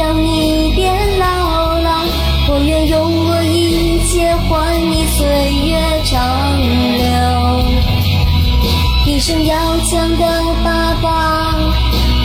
[0.00, 1.88] 让你变老了。
[2.48, 2.98] 我愿用
[3.28, 5.26] 我一切换你岁
[5.68, 6.16] 月长
[6.96, 7.04] 留。
[9.12, 10.24] 一生要强的
[10.64, 11.54] 爸爸，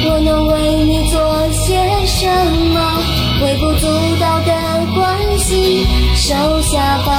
[0.08, 1.20] 我能为你做
[1.52, 2.26] 些什
[2.72, 2.80] 么？
[3.44, 3.86] 微不足
[4.22, 4.52] 道的
[4.95, 7.12] 关心，收下吧。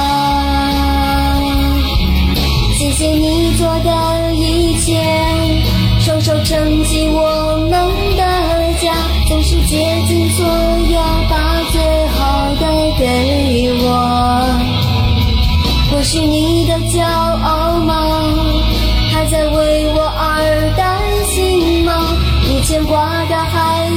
[2.79, 4.99] 谢谢你做的一切，
[5.99, 7.36] 双手撑起我
[16.09, 17.93] 是你的骄傲吗？
[19.11, 21.91] 还在为我而担心吗？
[22.47, 23.91] 你牵挂的孩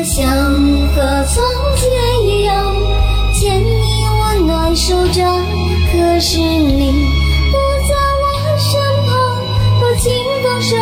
[0.00, 0.96] 多想和
[1.26, 1.44] 从
[1.76, 1.84] 前
[2.26, 2.74] 一样，
[3.34, 3.68] 牵你
[4.08, 5.44] 温暖手掌，
[5.92, 6.90] 可是你
[7.50, 8.24] 不在我
[8.56, 9.12] 身旁，
[9.82, 10.10] 我清
[10.42, 10.72] 风捎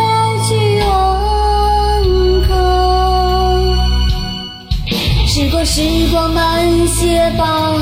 [0.46, 0.88] 去问
[2.46, 2.50] 候。
[5.26, 7.74] 时光，时光慢些吧，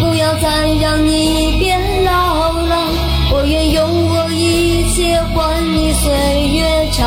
[0.00, 0.48] 不要再
[0.80, 2.90] 让你变老了。
[3.30, 6.10] 我愿用我一切换你岁
[6.48, 7.06] 月长。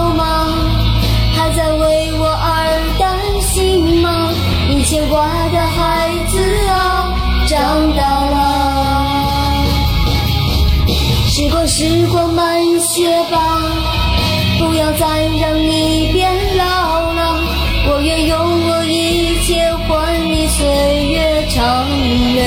[5.13, 5.17] 我
[5.51, 6.39] 的孩子
[6.69, 7.13] 啊，
[7.45, 7.57] 长
[7.97, 8.01] 大
[8.31, 8.35] 了。
[11.27, 13.59] 时光，时光慢些吧，
[14.57, 15.05] 不要再
[15.41, 16.63] 让你变老
[17.11, 17.19] 了。
[17.89, 18.37] 我愿用
[18.69, 19.89] 我一切换
[20.31, 20.65] 你岁
[21.07, 21.59] 月长
[22.35, 22.41] 留。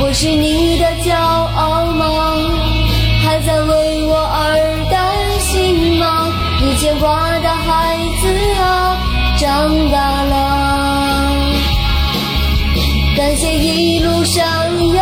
[0.00, 2.04] 我是你的骄傲吗？
[3.24, 4.36] 还在为我而
[4.90, 5.00] 担
[5.40, 6.28] 心吗？
[6.60, 7.08] 你牵挂
[7.40, 8.28] 的孩子
[8.60, 8.77] 啊，
[9.38, 11.52] 长大了。
[13.16, 14.97] 感谢一路上有。